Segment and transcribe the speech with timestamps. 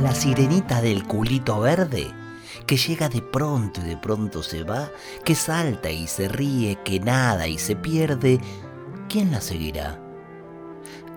[0.00, 2.10] La sirenita del culito verde,
[2.66, 4.90] que llega de pronto y de pronto se va,
[5.24, 8.40] que salta y se ríe, que nada y se pierde,
[9.08, 10.00] ¿quién la seguirá?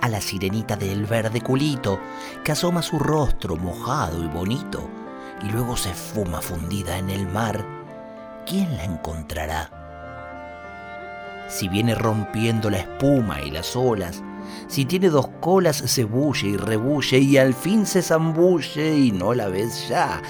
[0.00, 2.00] A la sirenita del verde culito,
[2.44, 4.88] que asoma su rostro mojado y bonito,
[5.42, 7.64] y luego se fuma fundida en el mar,
[8.46, 9.70] ¿quién la encontrará?
[11.48, 14.22] Si viene rompiendo la espuma y las olas,
[14.72, 19.34] si tiene dos colas se bulle y rebulle y al fin se zambulle y no
[19.34, 20.22] la ves ya,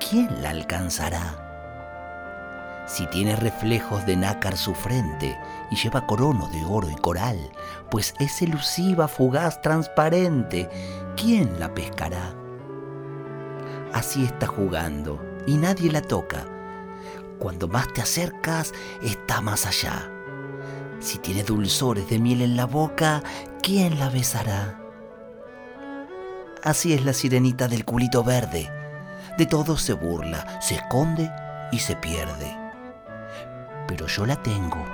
[0.00, 2.84] ¿quién la alcanzará?
[2.88, 5.38] Si tiene reflejos de nácar su frente
[5.70, 7.38] y lleva corono de oro y coral,
[7.88, 10.68] pues es elusiva, fugaz, transparente,
[11.16, 12.34] ¿quién la pescará?
[13.92, 16.44] Así está jugando y nadie la toca.
[17.38, 20.10] Cuando más te acercas, está más allá.
[21.06, 23.22] Si tiene dulzores de miel en la boca,
[23.62, 24.76] ¿quién la besará?
[26.64, 28.68] Así es la sirenita del culito verde.
[29.38, 31.30] De todo se burla, se esconde
[31.70, 32.52] y se pierde.
[33.86, 34.84] Pero yo la tengo.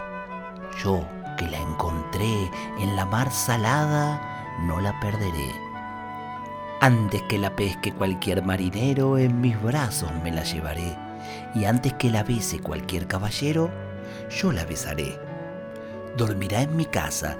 [0.84, 1.02] Yo
[1.38, 5.50] que la encontré en la mar salada, no la perderé.
[6.82, 10.94] Antes que la pesque cualquier marinero, en mis brazos me la llevaré.
[11.54, 13.70] Y antes que la bese cualquier caballero,
[14.28, 15.31] yo la besaré.
[16.16, 17.36] Dormirá en mi casa,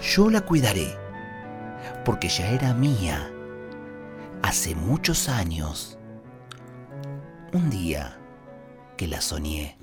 [0.00, 0.96] yo la cuidaré,
[2.04, 3.30] porque ya era mía.
[4.42, 5.98] Hace muchos años,
[7.52, 8.18] un día
[8.96, 9.76] que la soñé.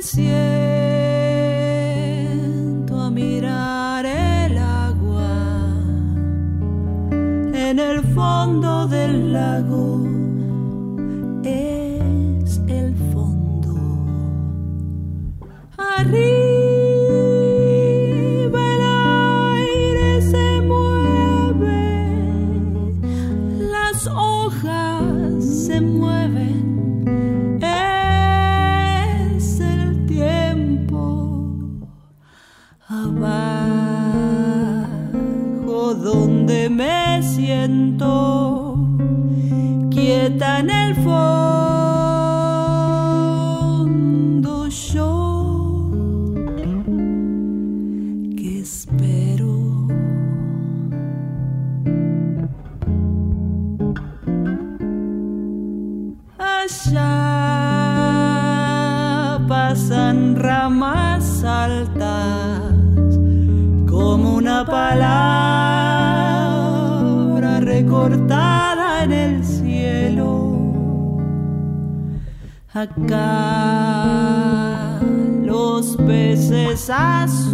[0.00, 0.32] Me siento
[2.98, 5.76] a mirar el agua
[7.52, 10.06] en el fondo del lago.
[11.44, 13.74] Es el fondo.
[15.76, 16.30] Arriba
[18.74, 18.82] el
[19.60, 21.82] aire se mueve,
[23.70, 26.59] las hojas se mueven.
[33.10, 34.84] Abajo
[35.94, 38.76] donde me siento
[39.90, 41.48] quieta en el fondo
[44.68, 45.90] yo.
[48.36, 49.88] Que espero
[56.38, 57.06] allá
[59.48, 61.09] pasan ramas
[64.70, 65.50] palabra
[67.60, 71.18] recortada en el cielo.
[72.72, 73.30] Acá
[75.42, 77.50] los peces azules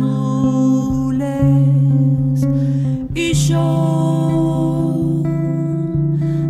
[3.15, 5.23] y yo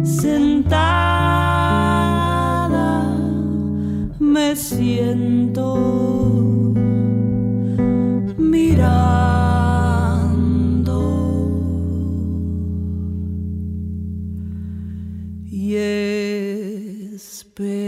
[0.04, 0.97] sentada
[4.19, 6.26] me siento.
[17.57, 17.85] peut